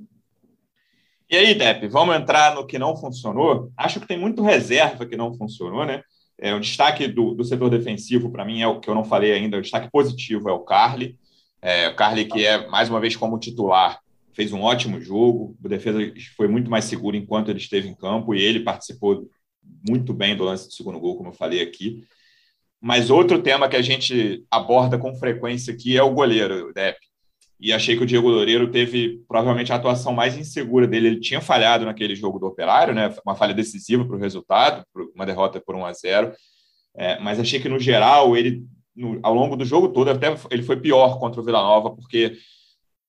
[1.31, 3.73] E aí, Depp, vamos entrar no que não funcionou?
[3.75, 6.03] Acho que tem muito reserva que não funcionou, né?
[6.37, 9.33] É, o destaque do, do setor defensivo, para mim, é o que eu não falei
[9.33, 11.19] ainda, o destaque positivo é o Carly.
[11.63, 13.99] É, o Carly, que é, mais uma vez, como titular,
[14.35, 15.57] fez um ótimo jogo.
[15.65, 16.01] A defesa
[16.37, 19.27] foi muito mais segura enquanto ele esteve em campo e ele participou
[19.89, 22.05] muito bem do lance do segundo gol, como eu falei aqui.
[22.83, 26.99] Mas outro tema que a gente aborda com frequência aqui é o goleiro, Depp
[27.63, 31.07] e achei que o Diego Loureiro teve provavelmente a atuação mais insegura dele.
[31.07, 33.15] Ele tinha falhado naquele jogo do Operário, né?
[33.25, 36.33] uma falha decisiva para o resultado, uma derrota por 1 a 0
[36.95, 40.65] é, mas achei que, no geral, ele, no, ao longo do jogo todo, até ele
[40.65, 42.37] foi pior contra o Vila Nova, porque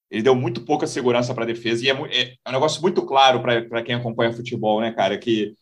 [0.09, 3.01] ele deu muito pouca segurança para a defesa, e é, é, é, um negócio muito
[3.01, 5.53] claro para quem acompanha futebol, né, cara, que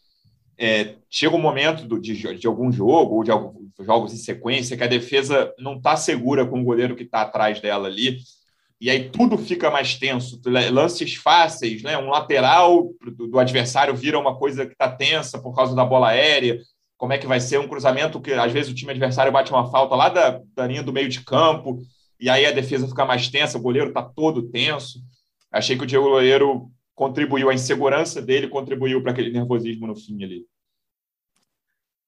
[0.62, 4.78] é, chega um momento do, de, de, algum jogo, ou de alguns jogos em sequência,
[4.78, 8.19] que a defesa não está segura com o goleiro que está atrás dela ali,
[8.80, 10.39] e aí tudo fica mais tenso.
[10.45, 11.97] Lances fáceis, né?
[11.97, 16.60] um lateral do, adversário vira uma coisa que está tensa por causa da bola aérea.
[16.95, 19.69] Como é que vai ser um cruzamento que às vezes o time adversário bate uma
[19.71, 21.82] falta lá da, da linha do meio de campo,
[22.19, 25.00] e aí a defesa fica mais tensa, o goleiro está todo tenso.
[25.52, 30.24] Achei que o Diego Loureiro contribuiu, a insegurança dele contribuiu para aquele nervosismo no fim
[30.24, 30.45] ali.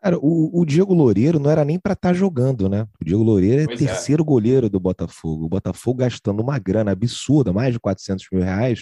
[0.03, 2.85] Cara, o, o, Diego Loureiro não era nem para estar tá jogando, né?
[2.99, 3.85] O Diego Loureiro é pois é.
[3.85, 4.25] terceiro é.
[4.25, 5.45] goleiro do Botafogo.
[5.45, 8.81] O Botafogo gastando uma grana absurda, mais de 400 mil reais,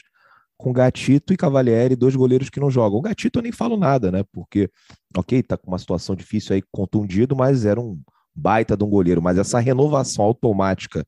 [0.58, 2.98] com Gatito e Cavalieri, dois goleiros que não jogam.
[2.98, 4.24] O Gatito eu nem falo nada, né?
[4.34, 4.68] Porque,
[5.16, 8.02] ok, tá com uma situação difícil aí, contundido, mas era um
[8.36, 9.22] baita de um goleiro.
[9.22, 11.06] Mas essa renovação automática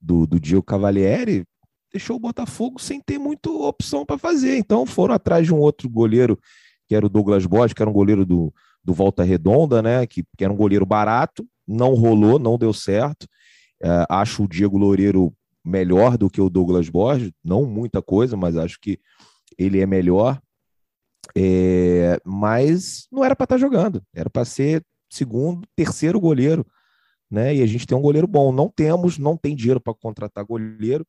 [0.00, 1.44] do, do Diego Cavalieri
[1.92, 4.56] deixou o Botafogo sem ter muita opção para fazer.
[4.56, 6.38] Então foram atrás de um outro goleiro,
[6.88, 8.50] que era o Douglas Borges, que era um goleiro do
[8.82, 10.06] do Volta Redonda, né?
[10.06, 13.26] Que, que era um goleiro barato, não rolou, não deu certo.
[13.82, 15.32] É, acho o Diego Loureiro
[15.64, 18.98] melhor do que o Douglas Borges, não muita coisa, mas acho que
[19.58, 20.40] ele é melhor.
[21.36, 26.66] É, mas não era para estar tá jogando, era para ser segundo, terceiro goleiro,
[27.30, 27.54] né?
[27.54, 28.52] E a gente tem um goleiro bom.
[28.52, 31.06] Não temos, não tem dinheiro para contratar goleiro,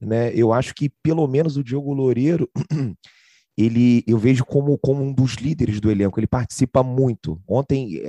[0.00, 0.32] né?
[0.34, 2.48] Eu acho que pelo menos o Diego Loureiro
[3.56, 7.40] ele eu vejo como, como um dos líderes do elenco, ele participa muito.
[7.46, 8.02] Ontem,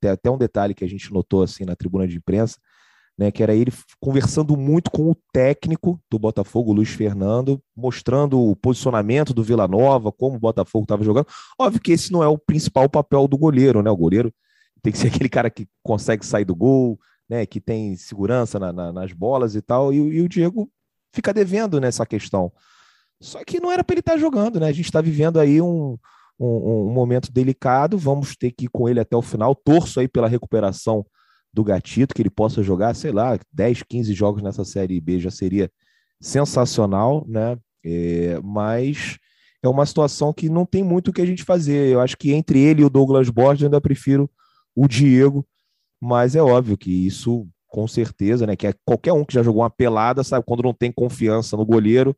[0.00, 2.58] tem até um detalhe que a gente notou assim na tribuna de imprensa,
[3.18, 8.54] né, que era ele conversando muito com o técnico do Botafogo, Luiz Fernando, mostrando o
[8.54, 11.26] posicionamento do Vila Nova, como o Botafogo estava jogando.
[11.58, 13.90] Óbvio que esse não é o principal papel do goleiro, né?
[13.90, 14.32] O goleiro
[14.82, 18.72] tem que ser aquele cara que consegue sair do gol, né, que tem segurança na,
[18.72, 20.70] na, nas bolas e tal, e, e o Diego
[21.12, 22.52] fica devendo nessa questão.
[23.20, 24.68] Só que não era para ele estar tá jogando, né?
[24.68, 25.96] A gente está vivendo aí um,
[26.38, 29.54] um, um, momento delicado, vamos ter que ir com ele até o final.
[29.54, 31.04] Torço aí pela recuperação
[31.52, 35.30] do Gatito, que ele possa jogar, sei lá, 10, 15 jogos nessa Série B já
[35.30, 35.70] seria
[36.20, 37.56] sensacional, né?
[37.84, 39.16] É, mas
[39.62, 41.88] é uma situação que não tem muito o que a gente fazer.
[41.88, 44.30] Eu acho que entre ele e o Douglas Borges eu ainda prefiro
[44.74, 45.46] o Diego,
[46.00, 48.54] mas é óbvio que isso, com certeza, né?
[48.54, 51.64] Que é qualquer um que já jogou uma pelada, sabe, quando não tem confiança no
[51.64, 52.14] goleiro,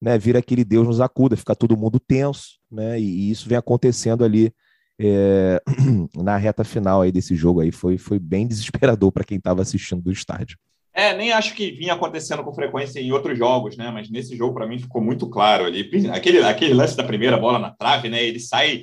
[0.00, 4.24] né, vira aquele Deus nos acuda, fica todo mundo tenso, né, e, isso vem acontecendo
[4.24, 4.52] ali
[4.98, 5.60] é,
[6.16, 10.02] na reta final aí desse jogo aí, foi, foi bem desesperador para quem estava assistindo
[10.02, 10.58] do estádio.
[10.92, 14.54] É, nem acho que vinha acontecendo com frequência em outros jogos, né, mas nesse jogo
[14.54, 18.22] para mim ficou muito claro ali, aquele, aquele lance da primeira bola na trave, né,
[18.22, 18.82] ele sai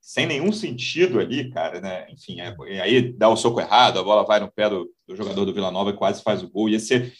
[0.00, 2.06] sem nenhum sentido ali, cara, né?
[2.10, 5.44] Enfim, é, aí dá o soco errado, a bola vai no pé do, do jogador
[5.44, 6.68] do Vila Nova e quase faz o gol.
[6.68, 7.12] Ia ser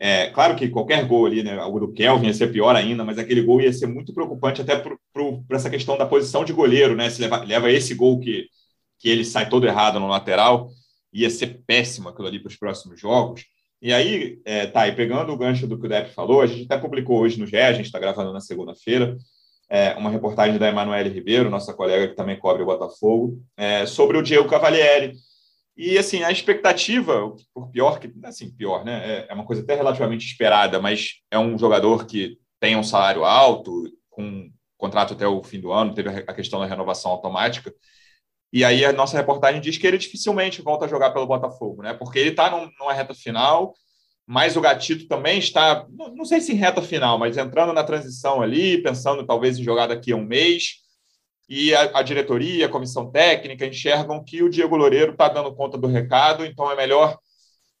[0.00, 3.18] é, claro que qualquer gol ali, né, o do Kelvin ia ser pior ainda, mas
[3.18, 4.98] aquele gol ia ser muito preocupante até por
[5.50, 7.10] essa questão da posição de goleiro, né?
[7.10, 8.46] Se leva, leva esse gol que,
[8.98, 10.70] que ele sai todo errado no lateral,
[11.12, 13.44] ia ser péssimo aquilo ali para os próximos jogos.
[13.82, 16.64] E aí, é, tá, e pegando o gancho do que o Depp falou, a gente
[16.64, 19.16] até publicou hoje no GE, a gente está gravando na segunda-feira,
[19.68, 24.16] é, uma reportagem da Emanuele Ribeiro, nossa colega que também cobre o Botafogo, é, sobre
[24.16, 25.12] o Diego Cavalieri,
[25.78, 29.20] e, assim, a expectativa, por pior que, assim, pior, né?
[29.20, 33.24] É, é uma coisa até relativamente esperada, mas é um jogador que tem um salário
[33.24, 37.72] alto, com contrato até o fim do ano, teve a questão da renovação automática.
[38.52, 41.94] E aí a nossa reportagem diz que ele dificilmente volta a jogar pelo Botafogo, né?
[41.94, 43.72] Porque ele está numa reta final,
[44.26, 48.42] mas o Gatito também está, não sei se em reta final, mas entrando na transição
[48.42, 50.87] ali, pensando talvez em jogar daqui a um mês
[51.48, 55.78] e a, a, diretoria, a comissão técnica enxergam que o Diego Loureiro está dando conta
[55.78, 57.18] do recado, então é melhor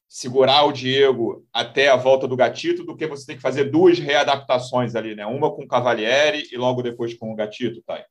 [0.08, 3.98] segurar o Diego até a volta do Gatito do que você tem que fazer duas
[3.98, 5.26] readaptações ali, né?
[5.26, 8.02] Uma com o Cavalieri e logo depois com o Gatito, tá?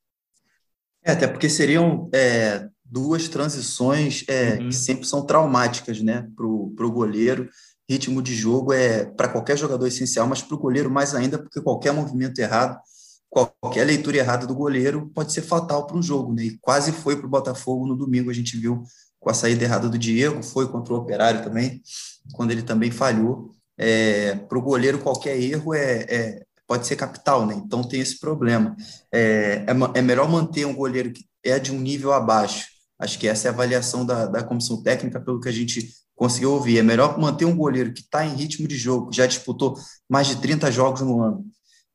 [1.03, 4.69] É, até porque seriam é, duas transições é, uhum.
[4.69, 7.49] que sempre são traumáticas, né, para o goleiro.
[7.89, 11.61] Ritmo de jogo é para qualquer jogador essencial, mas para o goleiro mais ainda, porque
[11.61, 12.77] qualquer movimento errado,
[13.29, 16.43] qualquer leitura errada do goleiro pode ser fatal para um jogo, né?
[16.43, 18.83] E quase foi para o Botafogo no domingo, a gente viu
[19.19, 21.81] com a saída errada do Diego, foi contra o Operário também,
[22.33, 23.51] quando ele também falhou.
[23.77, 27.55] É, para o goleiro, qualquer erro é, é, pode ser capital, né?
[27.55, 28.75] Então tem esse problema.
[29.11, 32.65] É, é, é, melhor manter um goleiro que é de um nível abaixo.
[32.99, 36.51] Acho que essa é a avaliação da, da comissão técnica, pelo que a gente conseguiu
[36.51, 36.79] ouvir.
[36.79, 39.77] É melhor manter um goleiro que está em ritmo de jogo, já disputou
[40.09, 41.45] mais de 30 jogos no ano,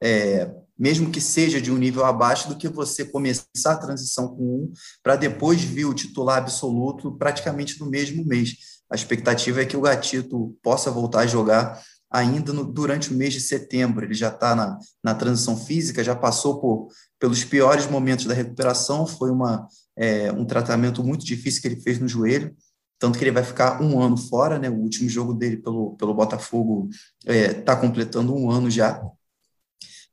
[0.00, 4.42] é, mesmo que seja de um nível abaixo, do que você começar a transição com
[4.42, 8.56] um, para depois vir o titular absoluto praticamente no mesmo mês.
[8.90, 13.32] A expectativa é que o Gatito possa voltar a jogar ainda no, durante o mês
[13.32, 14.04] de setembro.
[14.04, 19.06] Ele já está na, na transição física, já passou por, pelos piores momentos da recuperação,
[19.06, 22.54] foi uma, é, um tratamento muito difícil que ele fez no joelho,
[22.98, 24.70] tanto que ele vai ficar um ano fora, né?
[24.70, 26.88] O último jogo dele pelo, pelo Botafogo
[27.20, 29.02] está é, tá completando um ano já,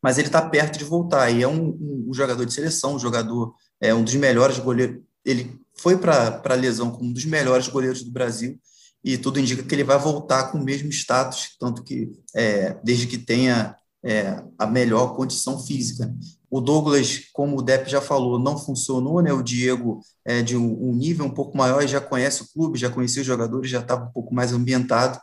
[0.01, 1.29] mas ele está perto de voltar.
[1.29, 5.01] E é um, um, um, jogador de seleção, um jogador, é um dos melhores goleiros.
[5.25, 8.59] Ele foi para a lesão como um dos melhores goleiros do Brasil
[9.03, 13.07] e tudo indica que ele vai voltar com o mesmo status, tanto que é, desde
[13.07, 16.13] que tenha é, a melhor condição física.
[16.49, 19.31] O Douglas, como o Depp já falou, não funcionou, né?
[19.31, 22.89] O Diego é de um, um nível um pouco maior, já conhece o clube, já
[22.89, 25.19] conhecia os jogadores, já estava um pouco mais ambientado,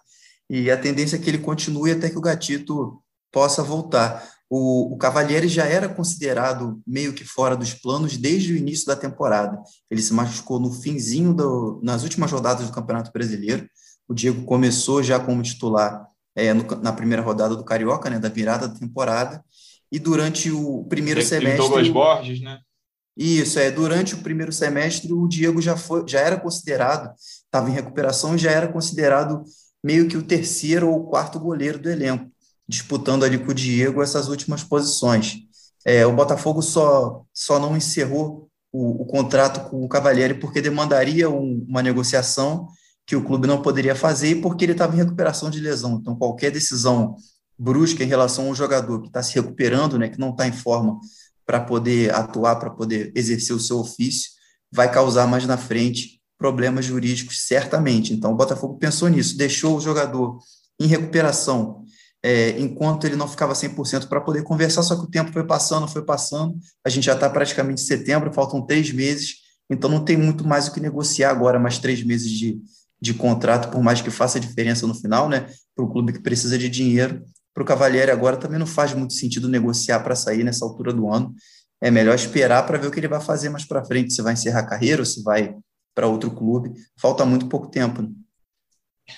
[0.48, 4.35] e a tendência é que ele continue até que o Gatito possa voltar.
[4.48, 8.94] O, o Cavalieri já era considerado meio que fora dos planos desde o início da
[8.94, 9.60] temporada.
[9.90, 13.68] Ele se machucou no finzinho, do, nas últimas rodadas do Campeonato Brasileiro.
[14.08, 16.06] O Diego começou já como titular
[16.36, 19.44] é, no, na primeira rodada do Carioca, né, da virada da temporada,
[19.90, 21.58] e durante o primeiro Tem semestre.
[21.58, 22.60] Douglas Borges, né?
[23.16, 23.70] Isso, é.
[23.70, 28.50] Durante o primeiro semestre, o Diego já, foi, já era considerado, estava em recuperação, já
[28.50, 29.42] era considerado
[29.82, 32.30] meio que o terceiro ou quarto goleiro do elenco
[32.68, 35.38] disputando ali com o Diego essas últimas posições.
[35.84, 41.30] É, o Botafogo só, só não encerrou o, o contrato com o Cavalieri porque demandaria
[41.30, 42.68] um, uma negociação
[43.06, 45.98] que o clube não poderia fazer e porque ele estava em recuperação de lesão.
[46.00, 47.16] Então, qualquer decisão
[47.56, 50.98] brusca em relação ao jogador que está se recuperando, né, que não está em forma
[51.46, 54.30] para poder atuar, para poder exercer o seu ofício,
[54.72, 58.12] vai causar mais na frente problemas jurídicos, certamente.
[58.12, 60.38] Então, o Botafogo pensou nisso, deixou o jogador
[60.78, 61.84] em recuperação
[62.22, 65.86] é, enquanto ele não ficava 100% para poder conversar, só que o tempo foi passando,
[65.86, 69.36] foi passando, a gente já está praticamente em setembro, faltam três meses,
[69.70, 72.60] então não tem muito mais o que negociar agora, mais três meses de,
[73.00, 76.58] de contrato, por mais que faça diferença no final, né, para o clube que precisa
[76.58, 77.22] de dinheiro,
[77.54, 81.08] para o Cavalieri agora também não faz muito sentido negociar para sair nessa altura do
[81.10, 81.34] ano,
[81.80, 84.32] é melhor esperar para ver o que ele vai fazer mais para frente, se vai
[84.32, 85.54] encerrar a carreira ou se vai
[85.94, 88.08] para outro clube, falta muito pouco tempo, né?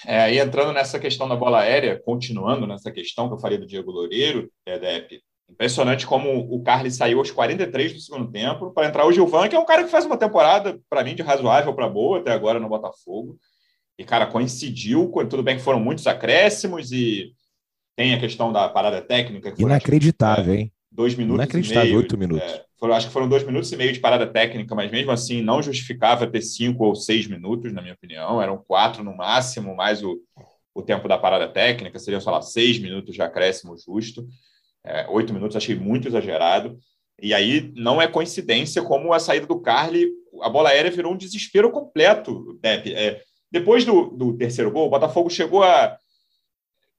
[0.07, 3.66] É, aí entrando nessa questão da bola aérea, continuando nessa questão que eu falei do
[3.66, 5.20] Diego Loureiro, é, Dep,
[5.51, 9.57] impressionante como o Carly saiu aos 43 do segundo tempo para entrar o Gilvan, que
[9.57, 12.61] é um cara que faz uma temporada, para mim, de razoável para boa até agora
[12.61, 13.38] no Botafogo.
[13.98, 17.33] E, cara, coincidiu, tudo bem que foram muitos acréscimos e
[17.96, 19.51] tem a questão da parada técnica.
[19.51, 20.72] Que Inacreditável, foi, é, hein?
[20.92, 22.48] Dois minutos Inacreditável, oito minutos.
[22.48, 25.42] É, foram, acho que foram dois minutos e meio de parada técnica, mas mesmo assim
[25.42, 28.40] não justificava ter cinco ou seis minutos, na minha opinião.
[28.40, 30.20] Eram quatro no máximo, mais o,
[30.74, 34.26] o tempo da parada técnica, seriam, sei lá, seis minutos de acréscimo justo.
[34.84, 36.78] É, oito minutos achei muito exagerado.
[37.20, 40.08] E aí não é coincidência como a saída do Carly,
[40.40, 42.94] a bola aérea virou um desespero completo, Depp.
[42.94, 45.96] É, depois do, do terceiro gol, o Botafogo chegou a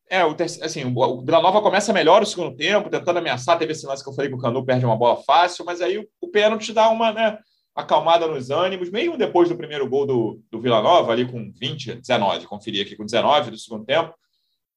[0.09, 3.59] é, o terceiro, assim, o Vila Nova começa melhor o segundo tempo, tentando ameaçar.
[3.59, 5.99] Teve esse lance que eu falei que o Canu perde uma bola fácil, mas aí
[5.99, 7.37] o, o pênalti dá uma né,
[7.75, 11.93] acalmada nos ânimos, mesmo depois do primeiro gol do, do Vila Nova, ali com 20,
[11.95, 14.11] 19, conferi aqui com 19 do segundo tempo.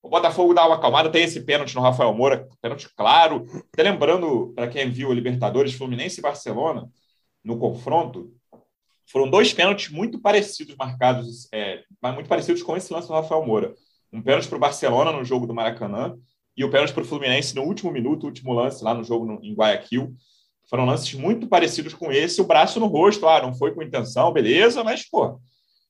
[0.02, 3.46] O Botafogo dá uma acalmada, tem esse pênalti no Rafael Moura, pênalti claro.
[3.72, 6.86] Até lembrando, para quem viu o Libertadores, Fluminense e Barcelona,
[7.42, 8.30] no confronto,
[9.06, 11.82] foram dois pênaltis muito parecidos marcados, é,
[12.14, 13.74] muito parecidos com esse lance do Rafael Moura
[14.12, 16.14] um pênalti para o Barcelona no jogo do Maracanã
[16.56, 19.40] e o pênalti para o Fluminense no último minuto, último lance lá no jogo no,
[19.42, 20.14] em Guayaquil.
[20.68, 23.26] Foram lances muito parecidos com esse, o braço no rosto.
[23.26, 25.40] Ah, não foi com intenção, beleza, mas, pô,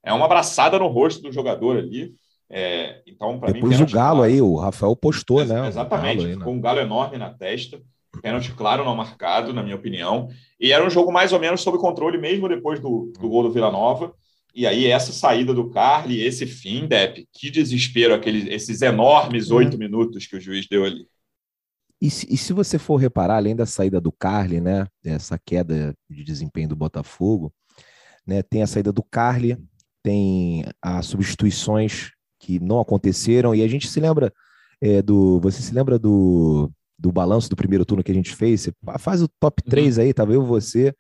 [0.05, 2.15] é uma abraçada no rosto do jogador ali.
[2.51, 3.61] É, então, para mim.
[3.61, 4.23] Depois o Galo claro.
[4.23, 5.69] aí, o Rafael postou, né?
[5.69, 6.45] Exatamente, aí, né?
[6.45, 7.81] com um galo enorme na testa.
[8.21, 10.29] Pênalti claro, não marcado, na minha opinião.
[10.61, 13.51] E era um jogo mais ou menos sob controle, mesmo depois do, do gol do
[13.51, 14.13] Vila Nova.
[14.55, 19.59] E aí, essa saída do Carly, esse fim, Depp, que desespero, aqueles, esses enormes uhum.
[19.59, 21.07] oito minutos que o juiz deu ali.
[22.01, 25.95] E se, e se, você for reparar, além da saída do Carly, né, essa queda
[26.11, 27.53] de desempenho do Botafogo,
[28.27, 29.57] né, tem a saída do Carly,
[30.03, 32.11] tem as substituições
[32.41, 34.33] que não aconteceram, e a gente se lembra
[34.81, 35.39] é, do.
[35.41, 38.63] Você se lembra do, do balanço do primeiro turno que a gente fez?
[38.63, 40.03] Você faz o top 3 uhum.
[40.03, 40.93] aí, tava eu, você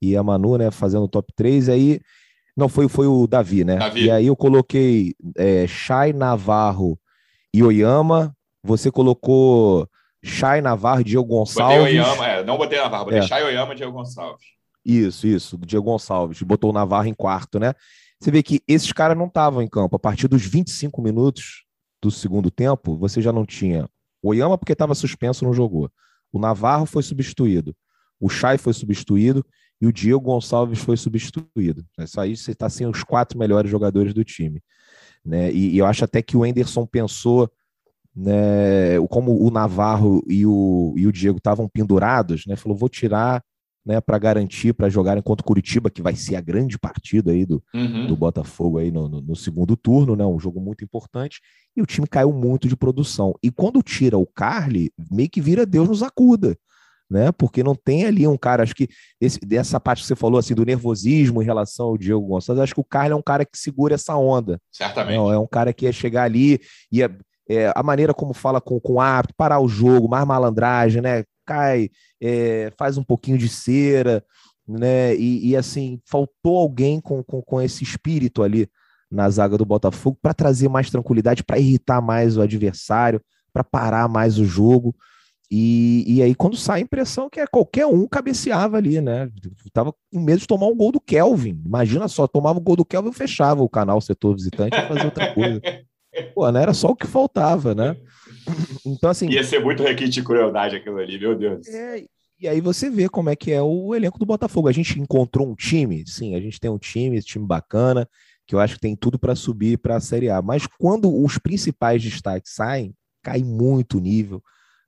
[0.00, 2.00] e a Manu, né, fazendo o top 3, aí.
[2.56, 3.76] Não, foi, foi o Davi, né?
[3.76, 4.04] Davi.
[4.04, 6.98] E aí eu coloquei é, Chay, Navarro
[7.52, 8.34] e Oyama.
[8.64, 9.86] Você colocou
[10.24, 11.78] Chay, Navarro e Diego Gonçalves.
[11.78, 13.22] Botei Oyama, é, não botei Navarro, botei é.
[13.22, 14.46] Chay, Oyama e Diego Gonçalves.
[14.84, 16.40] Isso, isso, do Diego Gonçalves.
[16.42, 17.74] Botou o Navarro em quarto, né?
[18.18, 19.94] Você vê que esses caras não estavam em campo.
[19.96, 21.64] A partir dos 25 minutos
[22.02, 23.86] do segundo tempo, você já não tinha
[24.22, 25.90] o Oyama, porque estava suspenso, não jogou.
[26.32, 27.76] O Navarro foi substituído.
[28.18, 29.44] O Chay foi substituído
[29.80, 31.84] e o Diego Gonçalves foi substituído.
[31.98, 34.62] Isso aí você está sem os quatro melhores jogadores do time.
[35.24, 35.52] Né?
[35.52, 37.50] E, e, eu acho até que o Enderson pensou
[38.14, 43.42] né, como o Navarro e o, e o Diego estavam pendurados, né, falou: vou tirar
[43.86, 47.46] né, para garantir para jogar contra o Curitiba, que vai ser a grande partida aí
[47.46, 48.08] do, uhum.
[48.08, 51.40] do Botafogo aí no, no, no, segundo turno, né, um jogo muito importante,
[51.76, 53.34] e o time caiu muito de produção.
[53.40, 56.58] E quando tira o Carly, meio que vira Deus nos acuda,
[57.10, 57.30] né?
[57.32, 58.88] Porque não tem ali um cara, acho que
[59.20, 62.74] esse, dessa parte que você falou assim do nervosismo em relação ao Diego Gonçalves, acho
[62.74, 64.60] que o Carly é um cara que segura essa onda.
[64.72, 65.16] Certamente.
[65.16, 67.10] Não, é um cara que ia chegar ali, ia
[67.48, 71.24] é, a maneira como fala com, com o árbitro, parar o jogo, mais malandragem, né?
[71.44, 71.88] Cai,
[72.20, 74.24] é, faz um pouquinho de cera,
[74.66, 75.14] né?
[75.14, 78.68] E, e assim, faltou alguém com, com, com, esse espírito ali
[79.08, 83.20] na zaga do Botafogo para trazer mais tranquilidade, para irritar mais o adversário,
[83.52, 84.94] para parar mais o jogo.
[85.50, 89.30] E, e aí, quando sai a impressão que é qualquer um cabeceava ali, né?
[89.72, 91.62] Tava com medo de tomar um gol do Kelvin.
[91.64, 95.32] Imagina só, tomava o gol do Kelvin, fechava o canal setor visitante e fazer outra
[95.32, 95.60] coisa.
[96.34, 97.96] Pô, não era só o que faltava, né?
[98.86, 99.28] Então, assim.
[99.28, 101.66] Ia ser muito requinte de crueldade aquilo ali, meu Deus.
[101.66, 102.04] É,
[102.38, 104.68] e aí você vê como é que é o elenco do Botafogo.
[104.68, 108.08] A gente encontrou um time, sim, a gente tem um time, esse time bacana,
[108.46, 110.40] que eu acho que tem tudo para subir para a Série A.
[110.40, 114.40] Mas quando os principais destaques saem, cai muito o nível,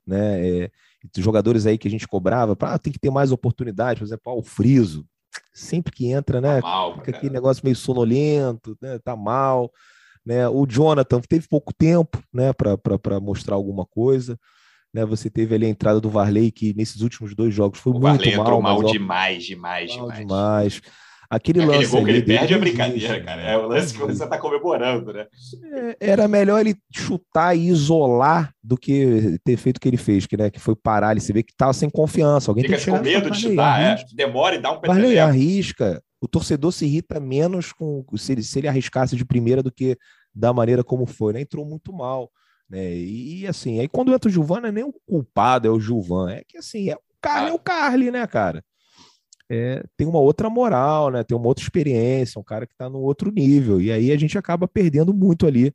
[0.09, 0.47] né?
[0.47, 0.71] É,
[1.17, 4.43] jogadores aí que a gente cobrava, ah, tem que ter mais oportunidade, por exemplo, o
[4.43, 5.05] Friso,
[5.53, 6.61] sempre que entra, né?
[6.61, 8.99] Tá mal, fica aquele negócio meio sonolento, né?
[8.99, 9.71] Tá mal.
[10.25, 10.47] Né?
[10.47, 14.39] O Jonathan teve pouco tempo né, para mostrar alguma coisa.
[14.93, 15.05] Né?
[15.05, 18.05] Você teve ali a entrada do Varley, que nesses últimos dois jogos foi o muito
[18.05, 18.45] Varley mal.
[18.45, 20.19] entrou mal demais, demais, mal demais.
[20.19, 20.81] demais.
[21.31, 23.41] Aquele, Aquele lance gol que ele perde é brincadeira, cara.
[23.43, 25.27] É o lance que você está comemorando, né?
[26.01, 30.25] É, era melhor ele chutar e isolar do que ter feito o que ele fez,
[30.25, 31.11] que, né, que foi parar.
[31.11, 32.49] Ele se vê que estava sem confiança.
[32.49, 34.03] Alguém Fica tem que com medo de chutar, é.
[34.15, 36.01] Demora e dá um Varley arrisca.
[36.19, 39.95] O torcedor se irrita menos com se ele, se ele arriscasse de primeira do que
[40.33, 41.41] da maneira como foi, né?
[41.41, 42.31] Entrou muito mal,
[42.67, 42.91] né?
[42.91, 46.31] E, assim, aí quando entra o Gilvan, não é nem o culpado, é o Gilvan,
[46.31, 48.63] é que assim, é o Carly, é o Carly, né, cara?
[49.51, 51.23] É, tem uma outra moral, né?
[51.23, 53.81] Tem uma outra experiência, um cara que está no outro nível.
[53.81, 55.73] E aí a gente acaba perdendo muito ali,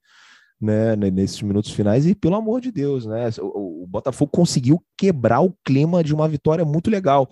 [0.61, 0.95] né?
[0.97, 2.07] Nesses minutos finais.
[2.07, 3.31] E pelo amor de Deus, né?
[3.41, 7.29] O, Botafogo conseguiu quebrar o clima de uma vitória muito legal.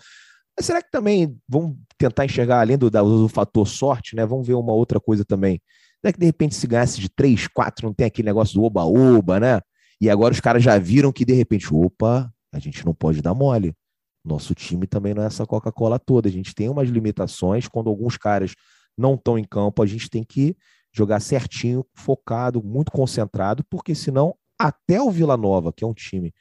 [0.56, 4.26] Mas será que também vamos tentar enxergar além do, do fator sorte, né?
[4.26, 5.60] Vamos ver uma outra coisa também.
[6.04, 9.38] É que de repente se ganhasse de 3, 4, não tem aquele negócio do oba-oba,
[9.38, 9.60] né?
[10.00, 13.34] E agora os caras já viram que de repente, opa, a gente não pode dar
[13.34, 13.72] mole.
[14.24, 16.28] Nosso time também não é essa Coca-Cola toda.
[16.28, 17.66] A gente tem umas limitações.
[17.66, 18.54] Quando alguns caras
[18.96, 20.56] não estão em campo, a gente tem que
[20.92, 26.32] jogar certinho, focado, muito concentrado, porque senão até o Vila Nova, que é um time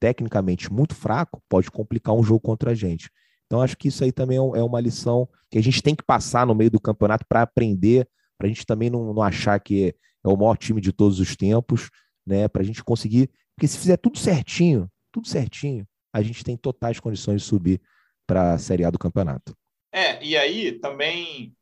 [0.00, 3.10] tecnicamente muito fraco, pode complicar um jogo contra a gente.
[3.46, 6.04] Então, acho que isso aí também é, é uma lição que a gente tem que
[6.04, 8.08] passar no meio do campeonato para aprender
[8.40, 11.36] para a gente também não, não achar que é o maior time de todos os
[11.36, 11.90] tempos,
[12.26, 12.48] né?
[12.48, 16.98] Para a gente conseguir, porque se fizer tudo certinho, tudo certinho, a gente tem totais
[17.00, 17.80] condições de subir
[18.26, 19.56] para a Série A do campeonato.
[19.92, 21.54] É, e aí também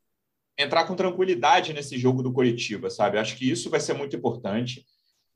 [0.59, 3.19] entrar com tranquilidade nesse jogo do Curitiba, sabe?
[3.19, 4.85] Acho que isso vai ser muito importante.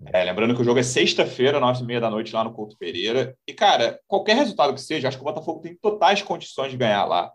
[0.06, 2.76] É, lembrando que o jogo é sexta-feira, nove e meia da noite, lá no Couto
[2.76, 3.36] Pereira.
[3.46, 7.04] E, cara, qualquer resultado que seja, acho que o Botafogo tem totais condições de ganhar
[7.04, 7.30] lá.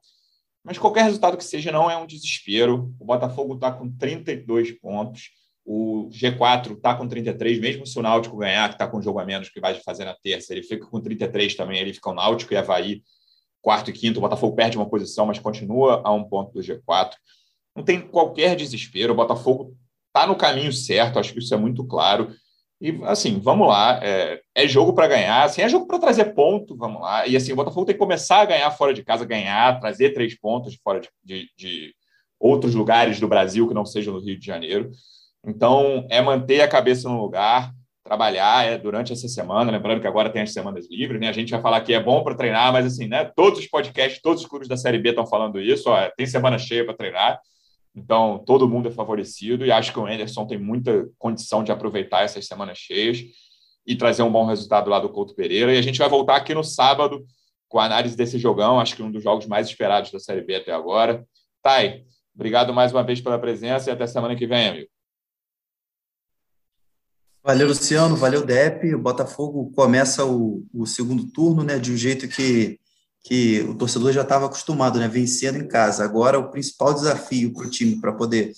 [0.64, 2.94] Mas qualquer resultado que seja não é um desespero.
[3.00, 5.30] O Botafogo está com 32 pontos.
[5.70, 9.20] O G4 está com 33, mesmo se o Náutico ganhar, que está com um jogo
[9.20, 11.78] a menos que vai fazer na terça, ele fica com 33 também.
[11.78, 13.04] Ele fica o Náutico e Havaí,
[13.62, 14.20] quarto e quinto.
[14.20, 17.12] O Botafogo perde uma posição, mas continua a um ponto do G4.
[17.76, 19.12] Não tem qualquer desespero.
[19.12, 19.76] O Botafogo
[20.08, 22.34] está no caminho certo, acho que isso é muito claro.
[22.80, 26.78] E assim, vamos lá, é, é jogo para ganhar, assim, é jogo para trazer ponto,
[26.78, 27.28] vamos lá.
[27.28, 30.40] E assim, o Botafogo tem que começar a ganhar fora de casa, ganhar, trazer três
[30.40, 31.96] pontos de fora de, de, de
[32.40, 34.92] outros lugares do Brasil que não sejam no Rio de Janeiro.
[35.48, 37.72] Então, é manter a cabeça no lugar,
[38.04, 41.30] trabalhar é, durante essa semana, lembrando que agora tem as semanas livres, né?
[41.30, 43.32] A gente vai falar que é bom para treinar, mas assim, né?
[43.36, 46.58] Todos os podcasts, todos os clubes da Série B estão falando isso, ó, tem semana
[46.58, 47.40] cheia para treinar.
[47.96, 52.24] Então, todo mundo é favorecido e acho que o Anderson tem muita condição de aproveitar
[52.24, 53.24] essas semanas cheias
[53.86, 55.74] e trazer um bom resultado lá do Couto Pereira.
[55.74, 57.26] E a gente vai voltar aqui no sábado
[57.70, 60.56] com a análise desse jogão, acho que um dos jogos mais esperados da Série B
[60.56, 61.26] até agora.
[61.62, 64.97] Thay, obrigado mais uma vez pela presença e até semana que vem, amigo.
[67.48, 68.18] Valeu, Luciano.
[68.18, 68.94] Valeu, Dep.
[68.94, 72.78] O Botafogo começa o, o segundo turno né, de um jeito que,
[73.24, 76.04] que o torcedor já estava acostumado, né, vencendo em casa.
[76.04, 78.52] Agora, o principal desafio para o time para poder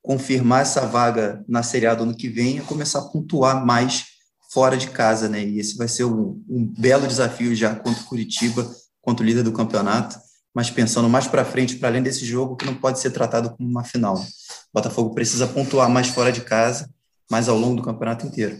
[0.00, 4.04] confirmar essa vaga na Série A do ano que vem é começar a pontuar mais
[4.52, 5.28] fora de casa.
[5.28, 5.44] Né?
[5.44, 8.64] E esse vai ser um, um belo desafio já contra o Curitiba,
[9.02, 10.24] contra o líder do campeonato
[10.54, 13.68] mas pensando mais para frente, para além desse jogo, que não pode ser tratado como
[13.68, 14.14] uma final.
[14.14, 14.24] O
[14.72, 16.88] Botafogo precisa pontuar mais fora de casa,
[17.30, 18.56] mas ao longo do campeonato inteiro.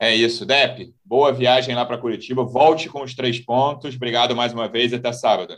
[0.00, 0.94] É isso, Dep.
[1.04, 2.42] Boa viagem lá para Curitiba.
[2.42, 3.94] Volte com os três pontos.
[3.94, 5.54] Obrigado mais uma vez e até sábado.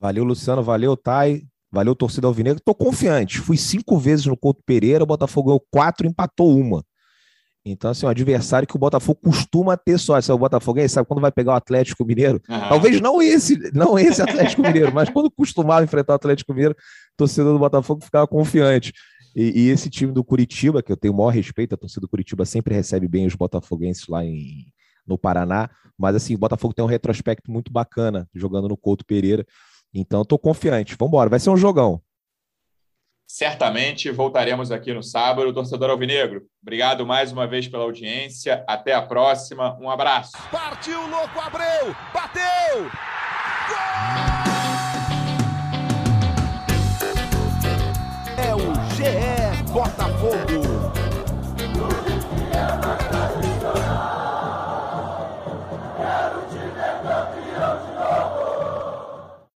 [0.00, 0.62] Valeu, Luciano.
[0.62, 1.44] Valeu, Thay.
[1.70, 2.58] Valeu, torcida alvinegra.
[2.58, 3.40] Estou confiante.
[3.40, 6.82] Fui cinco vezes no Couto Pereira, o Botafogo ganhou quatro, empatou uma.
[7.66, 10.30] Então, assim, um adversário que o Botafogo costuma ter sorte.
[10.30, 12.40] O Botafogo, aí, sabe quando vai pegar o Atlético Mineiro?
[12.48, 12.68] Uhum.
[12.68, 17.16] Talvez não esse, não esse Atlético Mineiro, mas quando costumava enfrentar o Atlético Mineiro, o
[17.16, 18.92] torcedor do Botafogo ficava confiante.
[19.34, 22.08] E, e, esse time do Curitiba, que eu tenho o maior respeito, a torcida do
[22.08, 24.66] Curitiba sempre recebe bem os botafoguenses lá em,
[25.06, 25.68] no Paraná,
[25.98, 29.46] mas assim, o Botafogo tem um retrospecto muito bacana jogando no Couto Pereira.
[29.92, 30.96] Então, eu tô confiante.
[30.98, 32.00] Vamos embora, vai ser um jogão.
[33.26, 35.52] Certamente voltaremos aqui no sábado.
[35.52, 38.64] Torcedor Alvinegro, obrigado mais uma vez pela audiência.
[38.66, 39.76] Até a próxima.
[39.80, 40.32] Um abraço.
[40.50, 41.94] Partiu, louco, Abreu!
[42.12, 42.82] Bateu!
[43.68, 44.33] Gol!